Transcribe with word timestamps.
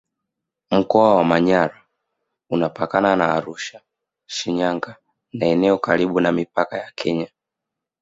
Mkoa 0.71 1.15
wa 1.15 1.23
Manyara 1.23 1.85
unapakana 2.49 3.15
na 3.15 3.29
Arusha 3.33 3.81
Shinyanga 4.25 4.95
na 5.33 5.45
eneo 5.45 5.77
karibu 5.77 6.19
na 6.19 6.31
mipaka 6.31 6.77
ya 6.77 6.91
Kenya 6.95 7.27